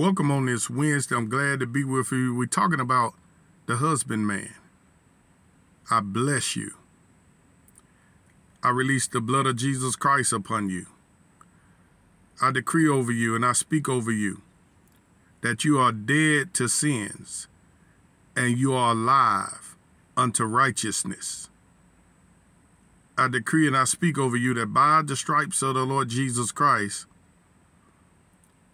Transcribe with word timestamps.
Welcome 0.00 0.30
on 0.30 0.46
this 0.46 0.70
Wednesday. 0.70 1.14
I'm 1.14 1.28
glad 1.28 1.60
to 1.60 1.66
be 1.66 1.84
with 1.84 2.10
you. 2.10 2.34
We're 2.34 2.46
talking 2.46 2.80
about 2.80 3.12
the 3.66 3.76
husbandman. 3.76 4.54
I 5.90 6.00
bless 6.00 6.56
you. 6.56 6.70
I 8.62 8.70
release 8.70 9.06
the 9.06 9.20
blood 9.20 9.44
of 9.44 9.56
Jesus 9.56 9.96
Christ 9.96 10.32
upon 10.32 10.70
you. 10.70 10.86
I 12.40 12.50
decree 12.50 12.88
over 12.88 13.12
you 13.12 13.36
and 13.36 13.44
I 13.44 13.52
speak 13.52 13.90
over 13.90 14.10
you 14.10 14.40
that 15.42 15.66
you 15.66 15.78
are 15.78 15.92
dead 15.92 16.54
to 16.54 16.66
sins 16.66 17.46
and 18.34 18.56
you 18.56 18.72
are 18.72 18.92
alive 18.92 19.76
unto 20.16 20.44
righteousness. 20.44 21.50
I 23.18 23.28
decree 23.28 23.66
and 23.66 23.76
I 23.76 23.84
speak 23.84 24.16
over 24.16 24.38
you 24.38 24.54
that 24.54 24.72
by 24.72 25.02
the 25.04 25.14
stripes 25.14 25.60
of 25.60 25.74
the 25.74 25.84
Lord 25.84 26.08
Jesus 26.08 26.52
Christ, 26.52 27.04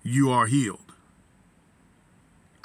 you 0.04 0.30
are 0.30 0.46
healed. 0.46 0.85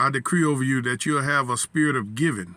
I 0.01 0.09
decree 0.09 0.43
over 0.43 0.63
you 0.63 0.81
that 0.81 1.05
you'll 1.05 1.21
have 1.21 1.47
a 1.47 1.55
spirit 1.55 1.95
of 1.95 2.15
giving, 2.15 2.55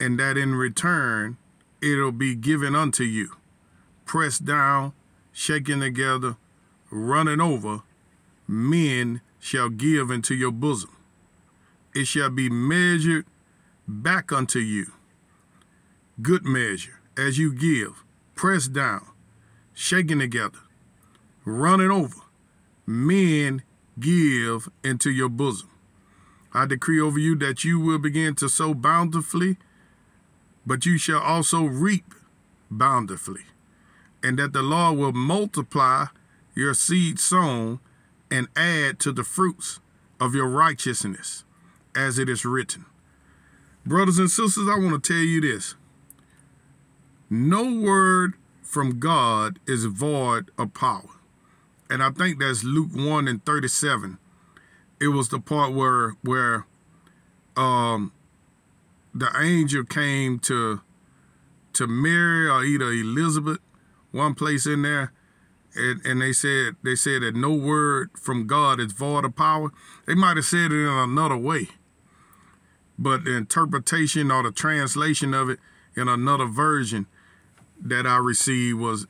and 0.00 0.18
that 0.18 0.36
in 0.36 0.56
return, 0.56 1.36
it'll 1.80 2.10
be 2.10 2.34
given 2.34 2.74
unto 2.74 3.04
you, 3.04 3.36
pressed 4.04 4.44
down, 4.44 4.94
shaken 5.30 5.78
together, 5.78 6.36
running 6.90 7.40
over, 7.40 7.82
men 8.48 9.20
shall 9.38 9.68
give 9.68 10.10
into 10.10 10.34
your 10.34 10.50
bosom. 10.50 10.90
It 11.94 12.08
shall 12.08 12.30
be 12.30 12.50
measured 12.50 13.26
back 13.86 14.32
unto 14.32 14.58
you. 14.58 14.90
Good 16.20 16.44
measure, 16.44 16.98
as 17.16 17.38
you 17.38 17.52
give, 17.52 18.02
pressed 18.34 18.72
down, 18.72 19.06
shaken 19.72 20.18
together, 20.18 20.58
running 21.44 21.92
over, 21.92 22.22
men 22.84 23.62
give 24.00 24.68
into 24.82 25.12
your 25.12 25.28
bosom. 25.28 25.70
I 26.52 26.66
decree 26.66 27.00
over 27.00 27.18
you 27.18 27.34
that 27.36 27.64
you 27.64 27.78
will 27.78 27.98
begin 27.98 28.34
to 28.36 28.48
sow 28.48 28.74
bountifully, 28.74 29.56
but 30.66 30.86
you 30.86 30.98
shall 30.98 31.20
also 31.20 31.64
reap 31.64 32.14
bountifully, 32.70 33.44
and 34.22 34.38
that 34.38 34.52
the 34.52 34.62
Lord 34.62 34.98
will 34.98 35.12
multiply 35.12 36.06
your 36.54 36.74
seed 36.74 37.18
sown 37.18 37.80
and 38.30 38.48
add 38.56 38.98
to 39.00 39.12
the 39.12 39.24
fruits 39.24 39.80
of 40.20 40.34
your 40.34 40.48
righteousness, 40.48 41.44
as 41.94 42.18
it 42.18 42.28
is 42.28 42.44
written. 42.44 42.84
Brothers 43.86 44.18
and 44.18 44.30
sisters, 44.30 44.68
I 44.68 44.78
want 44.78 45.02
to 45.02 45.12
tell 45.12 45.22
you 45.22 45.40
this 45.40 45.74
no 47.30 47.80
word 47.80 48.34
from 48.62 48.98
God 48.98 49.58
is 49.66 49.84
void 49.84 50.50
of 50.58 50.74
power. 50.74 51.10
And 51.90 52.02
I 52.02 52.10
think 52.10 52.38
that's 52.38 52.64
Luke 52.64 52.90
1 52.94 53.28
and 53.28 53.44
37 53.44 54.18
it 55.00 55.08
was 55.08 55.28
the 55.28 55.38
part 55.38 55.72
where 55.72 56.16
where 56.22 56.66
um 57.56 58.12
the 59.14 59.30
angel 59.40 59.84
came 59.84 60.38
to 60.38 60.80
to 61.72 61.86
Mary 61.86 62.48
or 62.48 62.64
either 62.64 62.90
Elizabeth, 62.90 63.58
one 64.10 64.34
place 64.34 64.66
in 64.66 64.82
there, 64.82 65.12
and, 65.74 66.04
and 66.04 66.20
they 66.20 66.32
said 66.32 66.76
they 66.82 66.94
said 66.94 67.22
that 67.22 67.34
no 67.34 67.52
word 67.52 68.10
from 68.18 68.46
God 68.46 68.80
is 68.80 68.92
void 68.92 69.24
of 69.24 69.36
power. 69.36 69.70
They 70.06 70.14
might 70.14 70.36
have 70.36 70.46
said 70.46 70.72
it 70.72 70.82
in 70.82 70.88
another 70.88 71.36
way, 71.36 71.68
but 72.98 73.24
the 73.24 73.36
interpretation 73.36 74.30
or 74.30 74.42
the 74.42 74.52
translation 74.52 75.34
of 75.34 75.48
it 75.48 75.58
in 75.96 76.08
another 76.08 76.46
version 76.46 77.06
that 77.80 78.06
I 78.06 78.16
received 78.16 78.78
was 78.78 79.06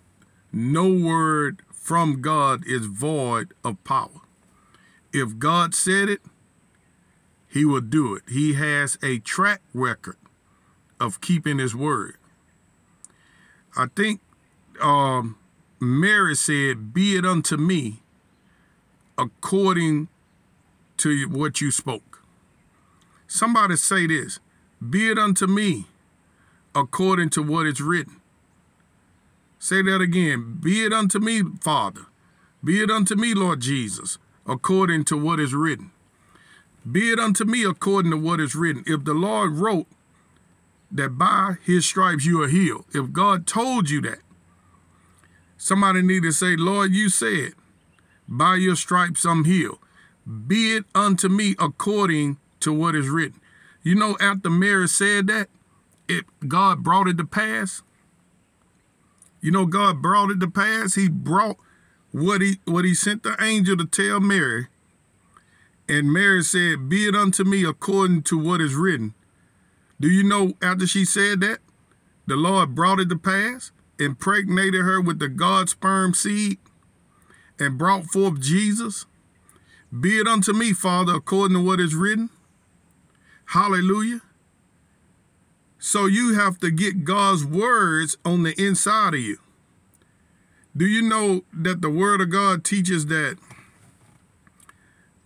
no 0.53 0.91
word 0.91 1.63
from 1.73 2.21
God 2.21 2.67
is 2.67 2.87
void 2.87 3.55
of 3.65 3.83
power 3.85 4.21
if 5.13 5.39
God 5.39 5.75
said 5.75 6.09
it, 6.09 6.21
he 7.49 7.65
will 7.65 7.81
do 7.81 8.15
it. 8.15 8.23
He 8.29 8.55
has 8.55 8.99
a 9.03 9.19
track 9.21 9.63
record 9.73 10.17
of 11.01 11.21
keeping 11.21 11.59
his 11.59 11.75
word. 11.75 12.17
I 13.77 13.87
think 13.95 14.21
um, 14.81 15.39
Mary 15.81 16.35
said, 16.35 16.93
Be 16.93 17.17
it 17.17 17.25
unto 17.25 17.57
me 17.57 18.03
according 19.17 20.09
to 20.99 21.29
what 21.29 21.61
you 21.61 21.71
spoke. 21.71 22.23
Somebody 23.27 23.77
say 23.77 24.07
this 24.07 24.41
Be 24.89 25.11
it 25.11 25.19
unto 25.19 25.47
me 25.47 25.87
according 26.75 27.31
to 27.31 27.43
what 27.43 27.67
is 27.67 27.81
written. 27.81 28.21
Say 29.59 29.83
that 29.83 30.01
again. 30.01 30.59
Be 30.63 30.85
it 30.85 30.93
unto 30.93 31.19
me, 31.19 31.43
Father. 31.61 32.07
Be 32.63 32.83
it 32.83 32.91
unto 32.91 33.17
me, 33.17 33.35
Lord 33.35 33.61
Jesus, 33.61 34.19
according 34.49 35.05
to 35.05 35.17
what 35.17 35.39
is 35.39 35.55
written. 35.55 35.91
Be 36.91 37.11
it 37.11 37.19
unto 37.19 37.45
me 37.45 37.65
according 37.65 38.11
to 38.13 38.17
what 38.17 38.41
is 38.41 38.55
written. 38.55 38.83
If 38.87 39.05
the 39.05 39.15
Lord 39.15 39.53
wrote 39.53 39.87
that 40.91 41.19
by 41.19 41.57
his 41.65 41.85
stripes 41.85 42.25
you 42.25 42.43
are 42.43 42.49
healed, 42.49 42.87
if 42.95 43.13
God 43.13 43.47
told 43.47 43.91
you 43.91 44.01
that, 44.03 44.21
somebody 45.59 46.01
need 46.01 46.23
to 46.23 46.33
say, 46.33 46.57
Lord, 46.57 46.93
you 46.93 47.11
said, 47.11 47.53
by 48.27 48.57
your 48.57 48.77
stripes 48.77 49.25
I'm 49.25 49.45
healed. 49.45 49.79
Be 50.47 50.77
it 50.77 50.85
unto 50.95 51.29
me 51.29 51.55
according 51.59 52.39
to 52.61 52.73
what 52.73 52.95
is 52.95 53.09
written. 53.09 53.41
You 53.83 53.95
know, 53.95 54.17
after 54.21 54.51
Mary 54.51 54.89
said 54.89 55.27
that, 55.29 55.49
it 56.09 56.25
God 56.47 56.83
brought 56.83 57.09
it 57.09 57.17
to 57.19 57.25
pass. 57.25 57.83
You 59.41 59.51
know, 59.51 59.67
God 59.67 60.03
brought 60.03 60.31
it 60.31 60.41
to 60.41 60.51
pass. 60.51 60.95
He 60.95 61.09
brought 61.09 61.57
what 62.13 62.41
he 62.41 62.59
what 62.65 62.85
he 62.85 62.95
sent 62.95 63.23
the 63.23 63.37
angel 63.43 63.77
to 63.77 63.87
tell 63.87 64.21
Mary. 64.21 64.69
And 65.89 66.13
Mary 66.13 66.43
said, 66.43 66.89
Be 66.89 67.09
it 67.09 67.15
unto 67.15 67.45
me 67.45 67.65
according 67.65 68.23
to 68.25 68.39
what 68.39 68.61
is 68.61 68.75
written. 68.75 69.15
Do 70.01 70.09
you 70.09 70.23
know 70.23 70.53
after 70.61 70.87
she 70.87 71.05
said 71.05 71.41
that, 71.41 71.59
the 72.27 72.37
Lord 72.37 72.75
brought 72.75 73.01
it 73.01 73.09
to 73.09 73.17
pass, 73.17 73.73
impregnated 73.99 74.83
her 74.83 75.01
with 75.01 75.19
the 75.19 75.29
God 75.29 75.69
sperm 75.69 76.15
seed, 76.15 76.59
and 77.59 77.79
brought 77.79 78.05
forth 78.05 78.41
Jesus? 78.41 79.07
Be 79.99 80.19
it 80.19 80.27
unto 80.27 80.53
me, 80.53 80.75
Father, 80.75 81.15
according 81.15 81.57
to 81.57 81.65
what 81.65 81.81
is 81.81 81.95
written. 81.95 82.29
Hallelujah. 83.47 84.21
So 85.79 86.05
you 86.05 86.35
have 86.35 86.59
to 86.61 86.71
get 86.71 87.05
God's 87.05 87.45
words 87.47 88.19
on 88.25 88.43
the 88.43 88.61
inside 88.61 89.15
of 89.15 89.21
you. 89.21 89.39
Do 90.79 90.87
you 90.87 91.03
know 91.03 91.43
that 91.53 91.83
the 91.83 91.91
Word 91.91 92.21
of 92.21 92.31
God 92.31 92.65
teaches 92.65 93.07
that 93.07 93.37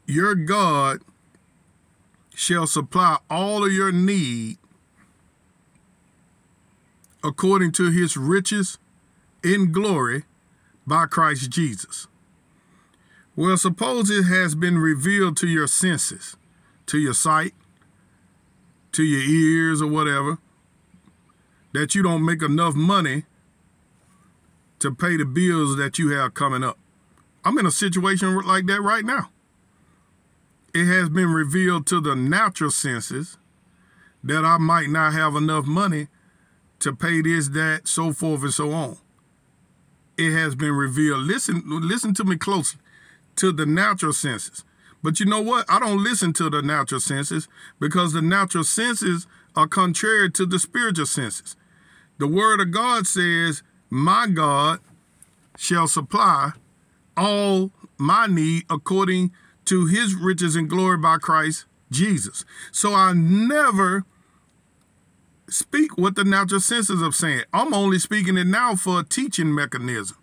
your 0.07 0.35
God 0.35 1.03
shall 2.35 2.67
supply 2.67 3.19
all 3.29 3.63
of 3.63 3.71
your 3.71 3.93
need 3.93 4.57
according 7.23 7.73
to 7.73 7.91
his 7.91 8.17
riches 8.17 8.79
in 9.45 9.73
glory 9.73 10.25
by 10.87 11.05
Christ 11.05 11.51
Jesus? 11.51 12.07
Well, 13.37 13.59
suppose 13.59 14.09
it 14.09 14.23
has 14.23 14.55
been 14.55 14.79
revealed 14.79 15.37
to 15.39 15.47
your 15.47 15.67
senses, 15.67 16.35
to 16.87 16.99
your 16.99 17.13
sight, 17.13 17.53
to 18.93 19.03
your 19.03 19.21
ears, 19.21 19.83
or 19.83 19.89
whatever, 19.89 20.39
that 21.75 21.95
you 21.95 22.03
don't 22.03 22.25
make 22.25 22.43
enough 22.43 22.75
money 22.75 23.25
to 24.83 24.93
pay 24.93 25.17
the 25.17 25.25
bills 25.25 25.77
that 25.77 25.99
you 25.99 26.11
have 26.11 26.35
coming 26.35 26.65
up. 26.65 26.77
I'm 27.45 27.57
in 27.57 27.67
a 27.67 27.71
situation 27.71 28.37
like 28.41 28.67
that 28.67 28.83
right 28.83 29.05
now. 29.05 29.31
It 30.75 30.87
has 30.87 31.09
been 31.09 31.31
revealed 31.31 31.87
to 31.87 32.01
the 32.01 32.17
natural 32.17 32.71
senses 32.71 33.39
that 34.25 34.45
I 34.45 34.59
might 34.59 34.89
not 34.89 35.13
have 35.13 35.37
enough 35.37 35.67
money 35.67 36.09
to 36.81 36.93
pay 36.93 37.23
this, 37.23 37.49
that, 37.51 37.87
so 37.87 38.13
forth, 38.13 38.43
and 38.43 38.53
so 38.53 38.73
on. 38.73 38.99
It 40.19 40.33
has 40.33 40.57
been 40.57 40.73
revealed. 40.73 41.21
Listen, 41.21 41.63
listen 41.65 42.13
to 42.15 42.25
me 42.25 42.37
closely. 42.37 42.81
To 43.37 43.53
the 43.53 43.67
natural 43.67 44.13
senses. 44.13 44.65
But 45.03 45.21
you 45.21 45.27
know 45.27 45.41
what? 45.41 45.65
I 45.69 45.79
don't 45.79 46.03
listen 46.03 46.33
to 46.35 46.51
the 46.51 46.61
natural 46.61 47.01
senses 47.01 47.49
because 47.81 48.13
the 48.13 48.23
natural 48.23 48.65
senses 48.65 49.27
are 49.55 49.69
contrary 49.69 50.31
to 50.33 50.45
the 50.45 50.59
spiritual 50.59 51.07
senses. 51.07 51.57
The 52.19 52.27
word 52.27 52.61
of 52.61 52.73
God 52.73 53.07
says 53.07 53.63
my 53.93 54.27
God 54.27 54.81
shall 55.59 55.87
supply 55.87 56.53
all 57.15 57.71
my 57.99 58.27
need 58.27 58.65
according 58.71 59.33
to 59.67 59.85
his 59.85 60.15
riches 60.15 60.57
and 60.57 60.67
glory 60.67 60.97
by 60.97 61.19
Christ 61.19 61.67
Jesus. 61.91 62.47
So 62.73 62.95
I 62.95 63.13
never 63.13 64.07
speak 65.47 65.99
what 65.99 66.17
the 66.17 66.25
natural 66.25 66.61
senses 66.61 67.03
of 67.03 67.15
saying. 67.15 67.43
I'm 67.53 67.75
only 67.75 67.99
speaking 67.99 68.39
it 68.39 68.47
now 68.47 68.77
for 68.77 69.01
a 69.01 69.05
teaching 69.05 69.55
mechanism. 69.55 70.17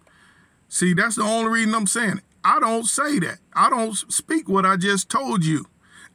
See, 0.67 0.95
that's 0.95 1.17
the 1.17 1.21
only 1.21 1.51
reason 1.51 1.75
I'm 1.75 1.85
saying 1.85 2.17
it. 2.17 2.23
I 2.43 2.59
don't 2.59 2.85
say 2.85 3.19
that. 3.19 3.37
I 3.53 3.69
don't 3.69 3.93
speak 3.93 4.49
what 4.49 4.65
I 4.65 4.77
just 4.77 5.09
told 5.09 5.45
you. 5.45 5.67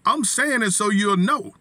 I'm 0.04 0.24
saying 0.24 0.62
it 0.62 0.72
so 0.72 0.90
you'll 0.90 1.16
know 1.16 1.54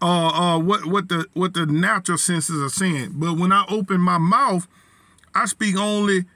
uh, 0.00 0.56
uh, 0.56 0.58
what 0.58 0.84
what 0.86 1.08
the 1.08 1.26
what 1.32 1.54
the 1.54 1.64
natural 1.64 2.18
senses 2.18 2.60
are 2.60 2.68
saying. 2.68 3.12
But 3.14 3.38
when 3.38 3.52
I 3.52 3.64
open 3.68 4.00
my 4.00 4.18
mouth, 4.18 4.66
I 5.34 5.46
speak 5.46 5.76
only 5.76 6.26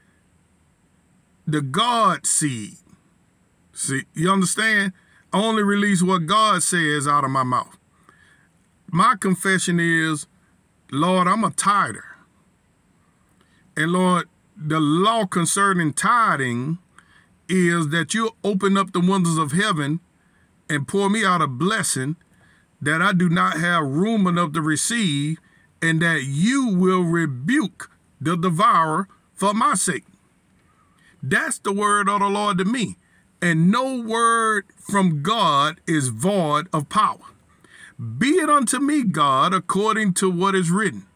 the 1.47 1.61
God 1.61 2.27
seed. 2.27 2.77
See, 3.73 4.05
you 4.15 4.31
understand? 4.31 4.93
I 5.33 5.43
only 5.43 5.63
release 5.63 6.03
what 6.03 6.27
God 6.27 6.63
says 6.63 7.07
out 7.07 7.25
of 7.25 7.31
my 7.31 7.43
mouth. 7.43 7.77
My 8.91 9.17
confession 9.19 9.79
is, 9.79 10.27
Lord, 10.91 11.29
I'm 11.29 11.45
a 11.45 11.51
tither. 11.51 12.05
And 13.77 13.93
Lord, 13.93 14.29
the 14.57 14.81
law 14.81 15.27
concerning 15.27 15.93
tithing 15.93 16.79
is 17.49 17.89
that 17.89 18.15
you 18.15 18.31
open 18.43 18.77
up 18.77 18.93
the 18.93 19.01
windows 19.01 19.37
of 19.37 19.53
heaven 19.53 20.01
and 20.69 20.89
pour 20.89 21.11
me 21.11 21.25
out 21.25 21.43
a 21.43 21.47
blessing 21.47 22.17
that 22.81 23.03
I 23.03 23.13
do 23.13 23.29
not 23.29 23.59
have 23.59 23.85
room 23.85 24.27
enough 24.27 24.53
to 24.53 24.61
receive, 24.61 25.39
and 25.81 26.01
that 26.03 26.25
you 26.25 26.69
will 26.69 27.03
rebuke 27.03 27.91
the 28.21 28.37
devourer 28.37 29.09
for 29.35 29.55
my 29.55 29.75
sake. 29.75 30.05
That's 31.23 31.59
the 31.59 31.73
word 31.73 32.09
of 32.09 32.21
the 32.21 32.29
Lord 32.29 32.59
to 32.59 32.65
me. 32.65 32.97
And 33.43 33.71
no 33.71 34.01
word 34.01 34.67
from 34.79 35.23
God 35.23 35.81
is 35.87 36.09
void 36.09 36.69
of 36.73 36.89
power. 36.89 37.19
Be 38.19 38.31
it 38.31 38.49
unto 38.49 38.79
me, 38.79 39.03
God, 39.05 39.53
according 39.53 40.15
to 40.15 40.31
what 40.31 40.55
is 40.55 40.71
written. 40.71 41.07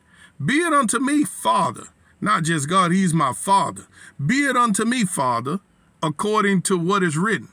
Be 0.44 0.58
it 0.58 0.72
unto 0.72 0.98
me, 0.98 1.24
Father. 1.24 1.88
Not 2.20 2.44
just 2.44 2.68
God, 2.68 2.92
He's 2.92 3.14
my 3.14 3.32
Father. 3.32 3.86
Be 4.24 4.44
it 4.44 4.56
unto 4.56 4.84
me, 4.84 5.04
Father, 5.04 5.60
according 6.02 6.62
to 6.62 6.78
what 6.78 7.02
is 7.02 7.16
written. 7.16 7.48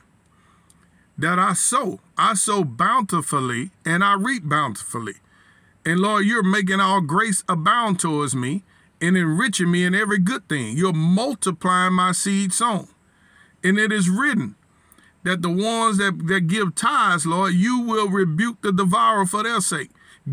That 1.16 1.38
I 1.38 1.54
sow, 1.54 2.00
I 2.16 2.34
sow 2.34 2.64
bountifully, 2.64 3.70
and 3.84 4.04
I 4.04 4.14
reap 4.14 4.48
bountifully. 4.48 5.14
And 5.84 6.00
Lord, 6.00 6.26
you're 6.26 6.42
making 6.42 6.80
all 6.80 7.00
grace 7.00 7.44
abound 7.48 7.98
towards 7.98 8.34
me 8.34 8.62
and 9.00 9.16
enriching 9.16 9.70
me 9.70 9.84
in 9.84 9.94
every 9.94 10.18
good 10.18 10.48
thing. 10.48 10.76
You're 10.76 10.92
multiplying 10.92 11.94
my 11.94 12.12
seed 12.12 12.52
sown. 12.52 12.88
And 13.62 13.78
it 13.78 13.92
is 13.92 14.08
written 14.08 14.56
that 15.24 15.42
the 15.42 15.50
ones 15.50 15.98
that, 15.98 16.26
that 16.28 16.46
give 16.46 16.74
tithes, 16.74 17.26
Lord, 17.26 17.54
you 17.54 17.80
will 17.80 18.08
rebuke 18.08 18.62
the 18.62 18.72
devourer 18.72 19.26
for 19.26 19.42
their 19.42 19.60
sake. 19.60 19.90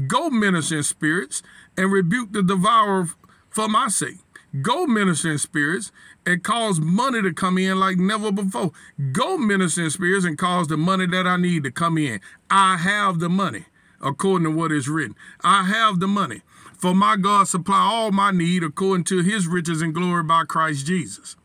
Go 0.07 0.29
minister 0.29 0.77
in 0.77 0.83
spirits 0.83 1.41
and 1.77 1.91
rebuke 1.91 2.33
the 2.33 2.43
devourer 2.43 3.07
for 3.49 3.67
my 3.67 3.87
sake. 3.87 4.17
Go 4.61 4.85
minister 4.85 5.31
in 5.31 5.37
spirits 5.37 5.91
and 6.25 6.43
cause 6.43 6.79
money 6.79 7.21
to 7.21 7.33
come 7.33 7.57
in 7.57 7.79
like 7.79 7.97
never 7.97 8.31
before. 8.31 8.71
Go 9.11 9.37
minister 9.37 9.83
in 9.83 9.89
spirits 9.89 10.25
and 10.25 10.37
cause 10.37 10.67
the 10.67 10.77
money 10.77 11.07
that 11.07 11.27
I 11.27 11.37
need 11.37 11.63
to 11.63 11.71
come 11.71 11.97
in. 11.97 12.21
I 12.49 12.77
have 12.77 13.19
the 13.19 13.29
money 13.29 13.65
according 14.01 14.45
to 14.45 14.51
what 14.51 14.71
is 14.71 14.87
written. 14.87 15.15
I 15.43 15.63
have 15.63 15.99
the 15.99 16.07
money. 16.07 16.41
For 16.77 16.93
my 16.93 17.15
God 17.15 17.47
supply 17.47 17.79
all 17.79 18.11
my 18.11 18.31
need 18.31 18.63
according 18.63 19.05
to 19.05 19.21
his 19.21 19.47
riches 19.47 19.81
and 19.81 19.93
glory 19.93 20.23
by 20.23 20.43
Christ 20.43 20.85
Jesus. 20.85 21.35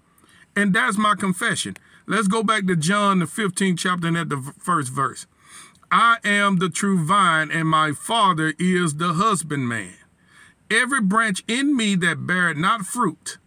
And 0.56 0.74
that's 0.74 0.98
my 0.98 1.14
confession. 1.14 1.76
Let's 2.06 2.28
go 2.28 2.42
back 2.42 2.66
to 2.66 2.76
John, 2.76 3.20
the 3.20 3.26
15th 3.26 3.78
chapter, 3.78 4.08
and 4.08 4.18
at 4.18 4.28
the 4.28 4.52
first 4.58 4.92
verse. 4.92 5.26
I 5.92 6.18
am 6.24 6.58
the 6.58 6.68
true 6.68 7.04
vine, 7.04 7.50
and 7.50 7.68
my 7.68 7.92
Father 7.92 8.54
is 8.58 8.96
the 8.96 9.14
husbandman. 9.14 9.94
Every 10.70 11.00
branch 11.00 11.42
in 11.48 11.76
me 11.76 11.94
that 11.96 12.26
beareth 12.26 12.56
not 12.56 12.86
fruit, 12.86 13.38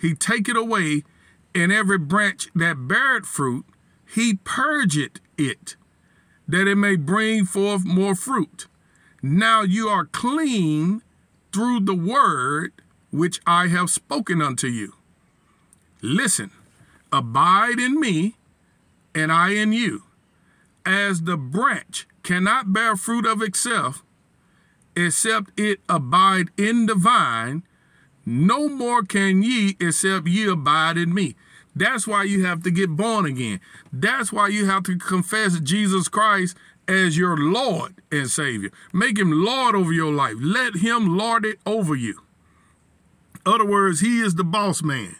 he 0.00 0.14
taketh 0.14 0.56
away, 0.56 1.02
and 1.54 1.72
every 1.72 1.98
branch 1.98 2.48
that 2.54 2.88
beareth 2.88 3.26
fruit, 3.26 3.64
he 4.14 4.34
purgeth 4.44 5.20
it, 5.36 5.76
that 6.46 6.68
it 6.68 6.76
may 6.76 6.96
bring 6.96 7.44
forth 7.44 7.84
more 7.84 8.14
fruit. 8.14 8.68
Now 9.22 9.62
you 9.62 9.88
are 9.88 10.06
clean 10.06 11.02
through 11.56 11.80
the 11.80 11.94
word 11.94 12.70
which 13.10 13.40
I 13.46 13.68
have 13.68 13.88
spoken 13.88 14.42
unto 14.42 14.66
you. 14.66 14.92
Listen, 16.02 16.50
abide 17.10 17.78
in 17.78 17.98
me, 17.98 18.34
and 19.14 19.32
I 19.32 19.54
in 19.54 19.72
you. 19.72 20.02
As 20.84 21.22
the 21.22 21.38
branch 21.38 22.06
cannot 22.22 22.74
bear 22.74 22.94
fruit 22.94 23.24
of 23.24 23.40
itself, 23.40 24.04
except 24.94 25.58
it 25.58 25.80
abide 25.88 26.50
in 26.58 26.84
the 26.84 26.94
vine, 26.94 27.62
no 28.26 28.68
more 28.68 29.02
can 29.02 29.42
ye 29.42 29.78
except 29.80 30.28
ye 30.28 30.46
abide 30.46 30.98
in 30.98 31.14
me. 31.14 31.36
That's 31.74 32.06
why 32.06 32.24
you 32.24 32.44
have 32.44 32.62
to 32.64 32.70
get 32.70 32.90
born 32.90 33.24
again. 33.24 33.60
That's 33.90 34.30
why 34.30 34.48
you 34.48 34.66
have 34.66 34.82
to 34.82 34.98
confess 34.98 35.58
Jesus 35.60 36.08
Christ 36.08 36.54
as 36.88 37.16
your 37.16 37.36
Lord 37.36 37.94
and 38.10 38.30
Savior. 38.30 38.70
Make 38.92 39.18
him 39.18 39.32
Lord 39.44 39.74
over 39.74 39.92
your 39.92 40.12
life. 40.12 40.36
Let 40.40 40.76
him 40.76 41.16
lord 41.16 41.44
it 41.44 41.58
over 41.66 41.94
you. 41.94 42.22
Other 43.44 43.64
words, 43.64 44.00
he 44.00 44.20
is 44.20 44.34
the 44.34 44.44
boss 44.44 44.82
man. 44.82 45.16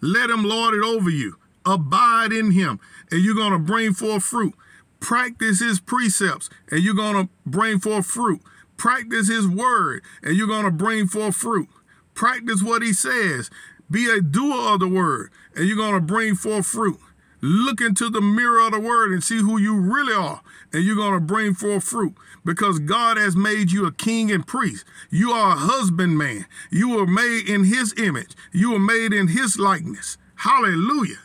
Let 0.00 0.30
him 0.30 0.44
lord 0.44 0.74
it 0.74 0.84
over 0.84 1.10
you. 1.10 1.36
Abide 1.66 2.32
in 2.32 2.50
him, 2.52 2.78
and 3.10 3.22
you're 3.22 3.34
going 3.34 3.52
to 3.52 3.58
bring 3.58 3.94
forth 3.94 4.22
fruit. 4.22 4.54
Practice 5.00 5.60
his 5.60 5.80
precepts, 5.80 6.50
and 6.70 6.82
you're 6.82 6.94
going 6.94 7.26
to 7.26 7.32
bring 7.46 7.78
forth 7.80 8.06
fruit. 8.06 8.40
Practice 8.76 9.28
his 9.28 9.48
word, 9.48 10.02
and 10.22 10.36
you're 10.36 10.46
going 10.46 10.64
to 10.64 10.70
bring 10.70 11.06
forth 11.06 11.36
fruit. 11.36 11.68
Practice 12.14 12.62
what 12.62 12.82
he 12.82 12.92
says. 12.92 13.50
Be 13.90 14.10
a 14.10 14.20
doer 14.20 14.74
of 14.74 14.80
the 14.80 14.88
word, 14.88 15.30
and 15.56 15.66
you're 15.66 15.76
going 15.76 15.94
to 15.94 16.00
bring 16.00 16.34
forth 16.34 16.66
fruit. 16.66 16.98
Look 17.40 17.80
into 17.80 18.08
the 18.08 18.22
mirror 18.22 18.60
of 18.60 18.72
the 18.72 18.80
word 18.80 19.12
and 19.12 19.22
see 19.22 19.38
who 19.38 19.58
you 19.58 19.76
really 19.76 20.14
are, 20.14 20.40
and 20.74 20.84
you're 20.84 20.96
going 20.96 21.14
to 21.14 21.20
bring 21.20 21.54
forth 21.54 21.84
fruit 21.84 22.14
because 22.44 22.80
God 22.80 23.16
has 23.16 23.36
made 23.36 23.70
you 23.70 23.86
a 23.86 23.92
king 23.92 24.30
and 24.30 24.46
priest. 24.46 24.84
You 25.08 25.30
are 25.30 25.52
a 25.52 25.58
husbandman. 25.58 26.46
You 26.70 26.96
were 26.96 27.06
made 27.06 27.48
in 27.48 27.64
his 27.64 27.94
image, 27.96 28.34
you 28.52 28.72
were 28.72 28.78
made 28.78 29.12
in 29.12 29.28
his 29.28 29.58
likeness. 29.58 30.18
Hallelujah. 30.36 31.20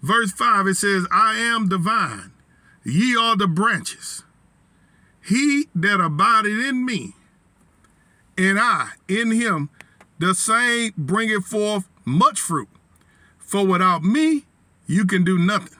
Verse 0.00 0.30
5 0.30 0.68
it 0.68 0.76
says, 0.76 1.06
I 1.10 1.36
am 1.38 1.66
the 1.66 1.78
vine, 1.78 2.32
ye 2.84 3.16
are 3.16 3.36
the 3.36 3.48
branches. 3.48 4.22
He 5.20 5.66
that 5.74 6.00
abideth 6.00 6.64
in 6.64 6.86
me, 6.86 7.14
and 8.38 8.58
I 8.58 8.90
in 9.08 9.32
him, 9.32 9.70
the 10.18 10.34
same 10.34 10.92
bringeth 10.96 11.44
forth 11.44 11.88
much 12.04 12.40
fruit. 12.40 12.68
For 13.38 13.66
without 13.66 14.04
me, 14.04 14.44
you 14.86 15.04
can 15.04 15.24
do 15.24 15.36
nothing, 15.36 15.78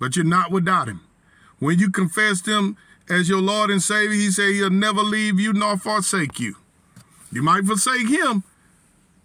but 0.00 0.16
you're 0.16 0.24
not 0.24 0.50
without 0.50 0.88
him. 0.88 1.00
When 1.64 1.78
you 1.78 1.88
confess 1.88 2.44
him 2.44 2.76
as 3.08 3.30
your 3.30 3.40
Lord 3.40 3.70
and 3.70 3.82
Savior, 3.82 4.12
he 4.12 4.30
said 4.30 4.50
he'll 4.50 4.68
never 4.68 5.00
leave 5.00 5.40
you 5.40 5.54
nor 5.54 5.78
forsake 5.78 6.38
you. 6.38 6.56
You 7.32 7.42
might 7.42 7.64
forsake 7.64 8.06
him, 8.06 8.44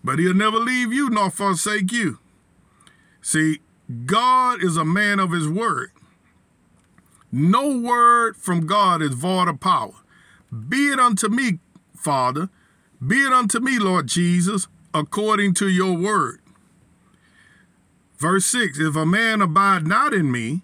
but 0.05 0.19
he'll 0.19 0.33
never 0.33 0.55
leave 0.55 0.93
you 0.93 1.09
nor 1.09 1.31
forsake 1.31 1.91
you. 1.91 2.17
See, 3.21 3.59
God 4.05 4.63
is 4.63 4.77
a 4.77 4.85
man 4.85 5.19
of 5.19 5.31
his 5.31 5.49
word. 5.49 5.91
No 7.29 7.77
word 7.77 8.37
from 8.37 8.65
God 8.65 9.01
is 9.01 9.15
void 9.15 9.49
of 9.49 9.59
power. 9.59 9.95
Be 10.69 10.93
it 10.93 10.99
unto 10.99 11.27
me, 11.27 11.59
Father, 11.93 12.47
be 13.05 13.17
it 13.17 13.33
unto 13.33 13.59
me, 13.59 13.79
Lord 13.79 14.07
Jesus, 14.07 14.69
according 14.93 15.55
to 15.55 15.67
your 15.67 15.91
word. 15.97 16.39
Verse 18.17 18.45
6 18.45 18.79
If 18.79 18.95
a 18.95 19.05
man 19.05 19.41
abide 19.41 19.85
not 19.85 20.13
in 20.13 20.31
me, 20.31 20.61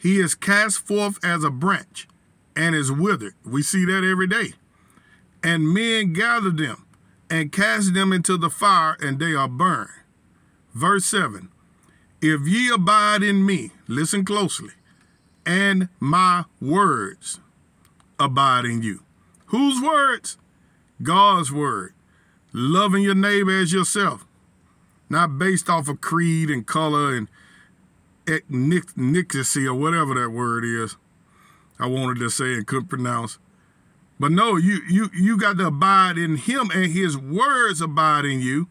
he 0.00 0.18
is 0.18 0.34
cast 0.34 0.86
forth 0.86 1.22
as 1.24 1.44
a 1.44 1.50
branch 1.50 2.08
and 2.56 2.74
is 2.74 2.90
withered. 2.90 3.34
We 3.44 3.62
see 3.62 3.84
that 3.84 4.04
every 4.04 4.26
day. 4.26 4.54
And 5.42 5.72
men 5.72 6.12
gather 6.12 6.50
them 6.50 6.86
and 7.30 7.52
cast 7.52 7.94
them 7.94 8.12
into 8.12 8.36
the 8.36 8.50
fire, 8.50 8.96
and 9.00 9.18
they 9.18 9.34
are 9.34 9.48
burned. 9.48 9.90
Verse 10.74 11.04
7 11.06 11.48
If 12.20 12.46
ye 12.46 12.70
abide 12.72 13.22
in 13.22 13.46
me, 13.46 13.70
listen 13.88 14.24
closely, 14.24 14.74
and 15.46 15.88
my 15.98 16.44
words 16.60 17.40
abide 18.18 18.64
in 18.64 18.82
you. 18.82 19.02
Whose 19.46 19.82
words? 19.82 20.36
God's 21.02 21.50
word. 21.50 21.94
Loving 22.52 23.02
your 23.02 23.14
neighbor 23.14 23.58
as 23.58 23.72
yourself 23.72 24.26
not 25.10 25.38
based 25.38 25.68
off 25.68 25.88
of 25.88 26.00
creed 26.00 26.48
and 26.48 26.66
color 26.66 27.14
and 27.14 27.28
ethnicity 28.30 29.66
or 29.66 29.74
whatever 29.74 30.14
that 30.14 30.30
word 30.30 30.64
is. 30.64 30.96
I 31.78 31.86
wanted 31.86 32.18
to 32.20 32.30
say 32.30 32.54
and 32.54 32.66
couldn't 32.66 32.88
pronounce. 32.88 33.38
But 34.18 34.32
no, 34.32 34.56
you 34.56 34.80
you 34.88 35.10
you 35.14 35.38
got 35.38 35.56
to 35.58 35.66
abide 35.66 36.18
in 36.18 36.36
him 36.36 36.70
and 36.74 36.92
his 36.92 37.16
words 37.16 37.80
abide 37.80 38.24
in 38.24 38.40
you. 38.40 38.68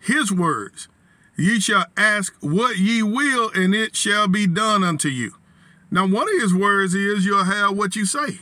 His 0.00 0.32
words. 0.32 0.88
Ye 1.36 1.60
shall 1.60 1.86
ask 1.96 2.34
what 2.40 2.78
ye 2.78 3.02
will, 3.02 3.50
and 3.54 3.74
it 3.74 3.94
shall 3.94 4.26
be 4.26 4.46
done 4.46 4.82
unto 4.82 5.08
you. 5.08 5.34
Now, 5.90 6.06
one 6.06 6.28
of 6.28 6.40
his 6.40 6.52
words 6.52 6.94
is 6.94 7.24
you'll 7.24 7.44
have 7.44 7.76
what 7.76 7.94
you 7.94 8.04
say. 8.04 8.40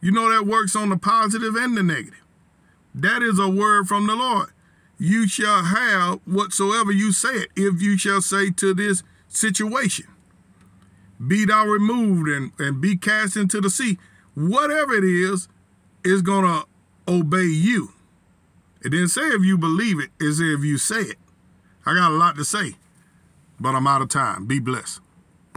You 0.00 0.12
know 0.12 0.28
that 0.30 0.46
works 0.46 0.76
on 0.76 0.90
the 0.90 0.98
positive 0.98 1.56
and 1.56 1.76
the 1.76 1.82
negative. 1.82 2.22
That 2.94 3.22
is 3.22 3.38
a 3.38 3.48
word 3.48 3.88
from 3.88 4.06
the 4.06 4.14
Lord 4.14 4.52
you 4.98 5.28
shall 5.28 5.64
have 5.64 6.20
whatsoever 6.24 6.92
you 6.92 7.12
say 7.12 7.30
it, 7.30 7.48
if 7.56 7.80
you 7.80 7.96
shall 7.96 8.20
say 8.20 8.50
to 8.50 8.74
this 8.74 9.02
situation, 9.28 10.06
Be 11.24 11.44
thou 11.44 11.66
removed 11.66 12.28
and, 12.28 12.52
and 12.58 12.80
be 12.80 12.96
cast 12.96 13.36
into 13.36 13.60
the 13.60 13.70
sea. 13.70 13.98
Whatever 14.34 14.94
it 14.94 15.04
is, 15.04 15.48
is 16.04 16.22
going 16.22 16.44
to 16.44 16.66
obey 17.06 17.44
you. 17.44 17.92
It 18.82 18.90
didn't 18.90 19.08
say 19.08 19.22
if 19.22 19.44
you 19.44 19.58
believe 19.58 19.98
it, 19.98 20.10
if 20.20 20.64
you 20.64 20.78
say 20.78 21.00
it. 21.00 21.18
I 21.84 21.94
got 21.94 22.12
a 22.12 22.14
lot 22.14 22.36
to 22.36 22.44
say, 22.44 22.76
but 23.58 23.74
I'm 23.74 23.86
out 23.86 24.02
of 24.02 24.08
time. 24.08 24.46
Be 24.46 24.60
blessed. 24.60 25.00